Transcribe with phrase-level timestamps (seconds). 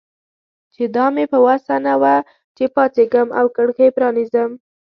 [0.73, 2.15] چې دا مې په وسه نه وه
[2.55, 4.49] چې پاڅېږم او کړکۍ پرانیزم.